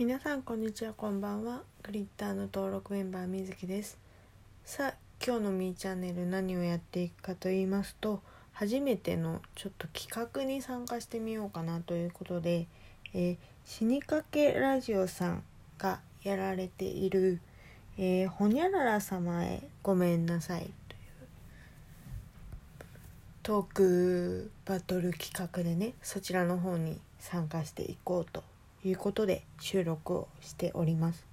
[0.00, 1.60] 皆さんこんにちはこんばんは。
[1.82, 3.98] グリッターの登録メンバーみずきです。
[4.64, 8.22] さあ今日のみーチャンネル何をやっていくかと言いますと
[8.54, 12.66] 初めてのちょっと企画に参加してみようかなということで、
[13.12, 13.36] えー、
[13.66, 15.42] 死にかけラジオさん
[15.76, 17.42] がやられている
[17.98, 21.00] 「えー、ほにゃらら様へごめんなさい」という
[23.42, 28.42] トークバトル企画でねそちらの方に参加していこうと
[28.84, 31.26] いうことで収録をしております。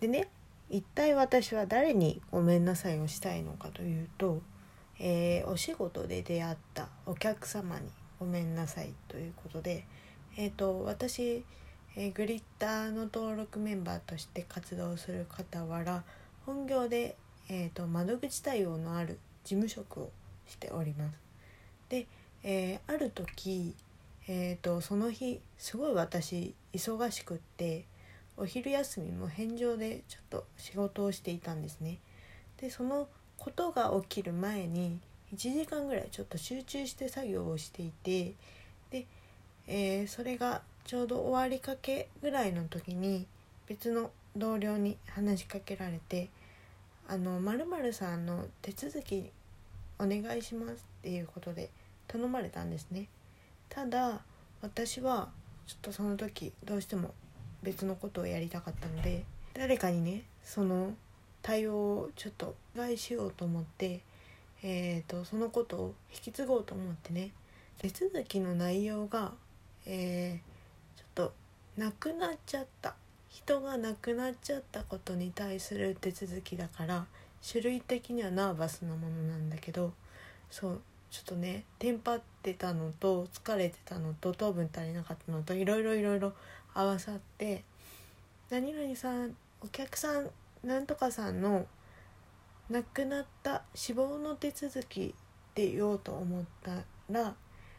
[0.00, 0.28] でね
[0.70, 4.40] 一体私は誰にごめんなさいをしたいのかというと、
[4.98, 7.88] えー、お仕事で出会ったお客様に
[8.18, 9.84] ごめんなさいということで
[10.36, 11.44] え、ー、と私、
[11.96, 16.02] えー、グリッターの登録メンバーとして活動する傍ら
[16.46, 17.16] 本業で、
[17.48, 20.10] えーと、窓口対応のある事務職を
[20.48, 21.18] しております。
[21.88, 22.06] で、
[22.42, 23.74] えある時
[24.26, 27.84] えーと、その日すごい私忙しくって
[28.36, 31.98] お昼休みも返上でちょっと仕事をしていたんですね。
[32.60, 34.98] でそのことが起きる前に
[35.34, 38.34] 1時間ぐらいちょっと集中して作業をしていて
[38.90, 39.06] で、
[39.66, 43.26] えー、それがちょうど終わりかけぐらいの時に
[43.66, 46.28] 別の同僚に話しかけられて
[47.08, 49.30] 「あの〇〇さんの手続き
[49.98, 51.70] お願いします」っていうことで
[52.08, 53.08] 頼まれたんですね。
[53.68, 54.22] ただ
[54.60, 55.30] 私は
[55.66, 57.14] ちょっとその時どうしても
[57.62, 60.94] 別のことをやりたかったので誰かにねその
[61.42, 64.00] 対応をちょっとお願いしようと思って、
[64.62, 67.30] えーと、そのことを引き継ごうと思ってね
[67.78, 69.32] 手続きの内容が、
[69.86, 71.32] えー、ちょっと
[71.76, 72.94] なくなっちゃった。
[73.34, 77.04] 人が亡くなっちゃったことに対する手続きだから
[77.46, 79.92] 種類的にはナーバスなものなんだけど
[80.52, 86.34] そうちょっとねテンパってたのと疲れてたのと糖分足りなかったのといろいろいろいろ
[86.74, 87.64] 合わさって
[88.50, 90.30] 「何々さんお客さん
[90.62, 91.66] なんとかさんの
[92.68, 95.12] 亡くなった死亡の手続き」っ
[95.54, 97.34] て言おうと思ったら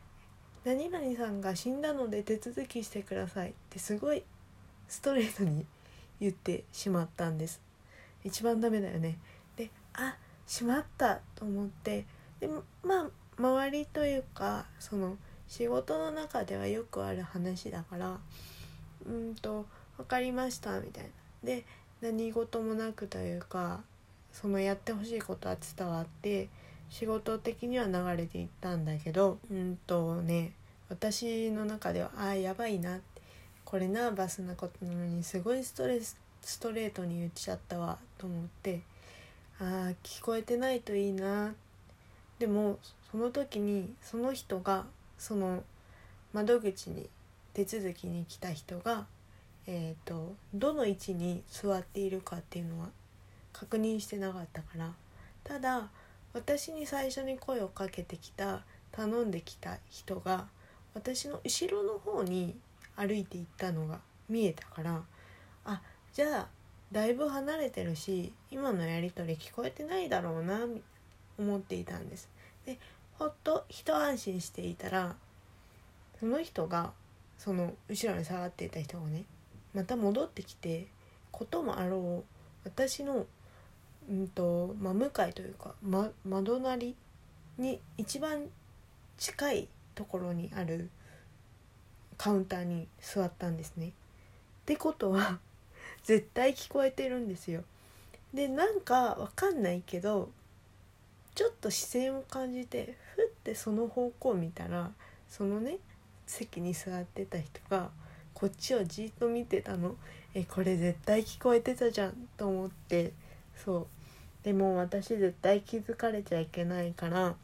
[0.65, 4.23] 「何々さんが死んだので手続きしてください」ってすごい
[4.87, 5.67] ストレートに
[6.19, 7.61] 言ってしまったんです。
[8.23, 9.19] 一番ダメだよね。
[9.55, 10.17] であ
[10.47, 12.05] しまったと思って
[12.39, 12.49] で
[12.83, 18.19] まあ周りというかその仕事の中ではよくある話だから
[19.05, 19.65] うんと
[19.97, 21.09] 「分かりました」みたいな。
[21.43, 21.65] で
[22.01, 23.81] 何事もなくというか
[24.31, 26.49] そのやってほしいことは伝わって
[26.89, 30.53] 仕事的には流れていったんだけどうんとね
[30.89, 32.99] 私の中ではああやばいな
[33.63, 38.81] これナーバスなことなのにすごいストレスストレートに言っちゃったわと思って
[39.59, 39.65] ああ
[40.03, 41.53] 聞こえてないといいな
[42.37, 42.77] でも
[43.15, 44.83] その時にその人が
[45.17, 45.63] その
[46.33, 47.09] 窓口に
[47.53, 49.05] 手続きに来た人が、
[49.67, 52.89] えーと、どの位置に座っているかっていうのは
[53.53, 54.91] 確認してなかったから
[55.45, 55.87] ただ
[56.33, 60.47] 私に最初に声をかけてきた頼んできた人が
[60.93, 62.53] 私の後ろの方に
[62.97, 65.01] 歩いていったのが見えたから
[65.63, 65.81] あ
[66.11, 66.47] じゃあ
[66.91, 70.59] だいぶ離れてるし今のやり取り聞こえてないだろうな
[71.39, 72.35] 思っていたんです。
[72.65, 72.79] で
[73.17, 75.15] ほっと一安心していたら
[76.19, 76.91] その人が
[77.37, 79.23] その後ろに下がっていた人がね
[79.73, 80.87] また戻ってきて
[81.31, 83.25] こともあろう私の
[84.09, 86.95] うんと真向かいというか、ま、窓なり
[87.57, 88.45] に一番
[89.17, 90.89] 近いところにある
[92.17, 93.87] カウンターに座ったんですね。
[93.87, 93.91] っ
[94.65, 95.39] てことは
[96.03, 97.63] 絶対聞こえてるんですよ。
[98.33, 100.29] でなんかわかんないけど
[101.35, 104.91] ちょっと視線を感じてふってその方向を見たら
[105.29, 105.77] そのね
[106.25, 107.89] 席に座ってた人が
[108.33, 109.95] こっちをじっと見てたの。
[110.33, 113.13] えこれ絶対聞こえてたじゃんと思って
[113.55, 113.87] そう。
[114.43, 117.35] でも私絶対気づかれちゃいけないから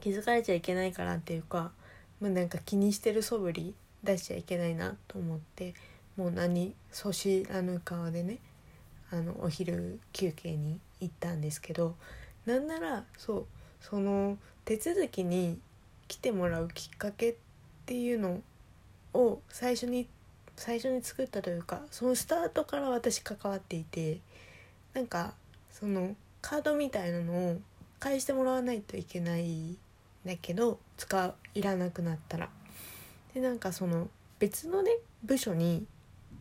[0.00, 1.72] 気づかれちゃいけないからっていうか、
[2.20, 3.74] まあ、なんか気にしてる素振り
[4.04, 5.74] 出しちゃいけないなと思って
[6.16, 8.38] もう何そしらぬ顔でね
[9.10, 11.96] あのお昼休憩に行ったんですけど
[12.46, 13.46] なんならそう
[13.80, 15.58] その手続きに
[16.08, 17.34] 来てもらうきっかけっ
[17.84, 18.40] ていうの
[19.14, 20.08] を最初に
[20.56, 24.20] 最初に作ったというかそのスタートから私関わっていて
[24.94, 25.34] なんか
[25.70, 27.58] そのカードみたいなのを
[27.98, 29.76] 返してもらわないといけないん
[30.24, 32.48] だけど使ういらなくなったら。
[33.34, 34.08] でなんかその
[34.38, 34.92] 別のね
[35.22, 35.84] 部署に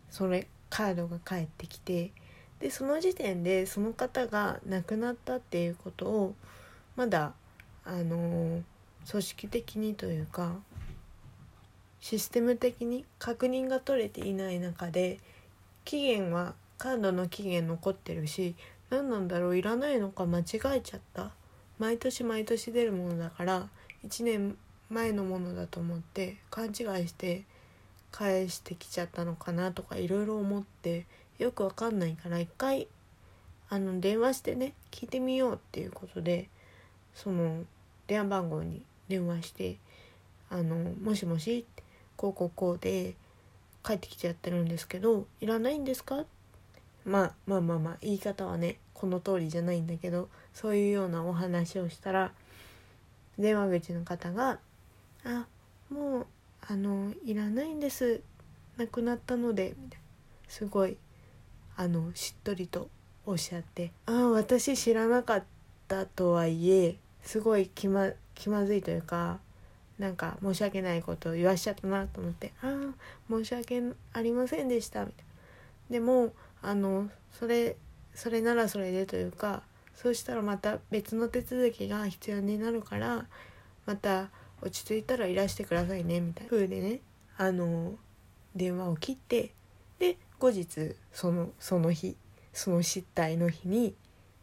[0.09, 2.11] それカードが返ってきて
[2.59, 6.35] でその時点でその方が亡くなったっていうことを
[6.95, 7.33] まだ
[7.83, 8.61] あの
[9.09, 10.55] 組織的にというか
[11.99, 15.19] システム的に確認が取れていない中で
[15.83, 18.55] 期限はカードの期限残ってるし
[18.89, 20.43] 何なんだろういらないのか間違
[20.75, 21.31] えちゃった。
[21.77, 23.67] 毎年毎年出るものだから
[24.07, 24.57] 1年
[24.89, 26.73] 前のものだと思って勘違い
[27.07, 27.43] して
[28.11, 31.05] 返してきちゃったのかなとかいろいろ思って
[31.37, 32.87] よくわかんないから一回
[33.69, 36.49] あの電話してね聞いてみようっていうことで
[37.13, 37.63] その
[38.07, 39.77] 電話番号に電話して
[40.49, 41.83] 「あのもしもし」って
[42.15, 43.15] こうこうこうで
[43.83, 46.25] 帰ってきちゃってるんですけど「いらないんですか?」
[47.05, 52.33] まあまあまあまあ言い方はねこの通りじゃないんだけどそういうようなお話をしたら
[53.37, 54.59] 電話口の方が
[55.25, 55.47] 「あ
[55.89, 56.27] もう
[56.61, 58.21] あのいらないんです
[58.77, 60.05] なくなったので」みたいな
[60.47, 60.97] すごい
[61.77, 62.89] あのしっとりと
[63.25, 65.43] おっしゃって「ああ私知らなかっ
[65.87, 69.39] た」とはいえすごい気ま気まずいというか
[69.97, 72.93] なんか申し訳ないことを言わしちゃったなと思って「ああ
[73.29, 73.81] 申し訳
[74.13, 75.35] ありませんでした」みたいな。
[75.89, 77.77] でもあのそれ
[78.13, 79.63] それならそれでというか
[79.93, 83.27] そうしたらまた別の手続きが必要になるから
[83.85, 84.29] また
[84.61, 87.01] 落ち着いたらいらしてくださいねみたいな風でね
[87.37, 87.95] あの
[88.55, 89.53] 電話を切って
[89.99, 92.15] で後日そのその日
[92.53, 93.93] その失態の日に、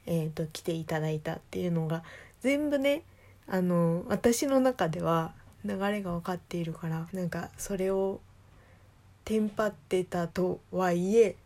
[0.07, 2.03] えーと、来ていただいたっていうのが
[2.41, 3.03] 全部ね
[3.49, 5.33] あの私の中では
[5.65, 8.21] 流れが分かっているからなんかそれを
[9.25, 11.37] テンパってたとはいえ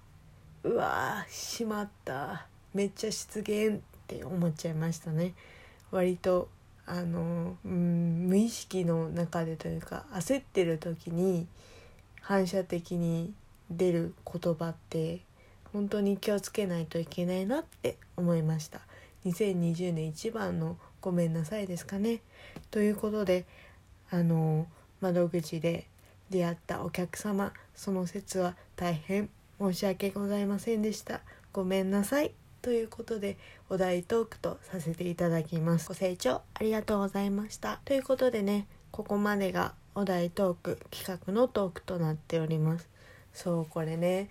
[0.64, 5.34] うわーしまっためっちゃ失言って思っちゃいましたね。
[5.90, 6.48] 割と
[6.86, 11.46] あの、うん、無意識の中でというか焦ってる時に
[12.20, 13.32] 反射的に
[13.70, 15.20] 出る言葉って
[15.72, 18.80] 本当に気をつけないといけないなって思いました。
[19.24, 22.20] 2020年一番のごめんなさいですかね。
[22.70, 23.44] ということで
[24.10, 24.66] あの
[25.00, 25.86] 窓口で
[26.30, 29.28] 出会ったお客様その説は大変
[29.58, 31.20] 申し訳ございませんでした。
[31.52, 32.32] ごめんなさい。
[32.62, 33.36] ということで
[33.68, 35.88] お題トークとさせていただきます。
[35.88, 37.80] ご清聴ありがとうございました。
[37.84, 42.88] ということでねここまでがお題トーク企画のトークとなっております。
[43.36, 44.30] そうこれね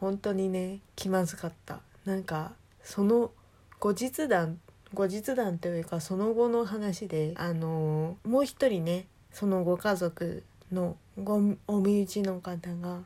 [0.00, 1.80] 本当にね気まずかった。
[2.06, 2.52] なんか
[2.82, 3.30] その
[3.78, 4.58] 後日談
[4.94, 10.42] 後日談というかその後の話であのー、もう一人ねそのご家族
[10.72, 13.00] のごお身内の方が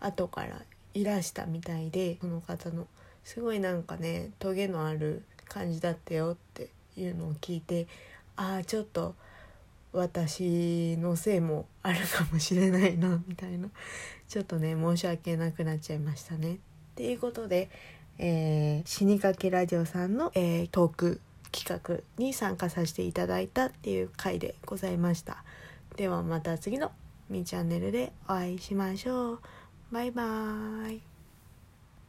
[0.00, 0.62] 後から
[0.94, 2.86] いらしたみたいでその方の
[3.22, 7.86] すごいなんかねトゲのある感じだったよっていうのを聞いて
[8.34, 9.14] ああちょっと
[9.92, 13.68] 私のせいもあるかもしれないなみたいな。
[14.30, 16.54] ちょっとね申し訳なくなっちゃいましたね。
[16.54, 16.58] っ
[16.94, 17.68] ていうことで、
[18.16, 25.42] えー、死にかけラジオさんの、えー、トーク企画に参加させていただいたっていう回でございました。
[25.96, 26.92] ではまた次の
[27.28, 29.40] みーチャンネルでお会いしましょう。
[29.90, 31.09] バイバーイ。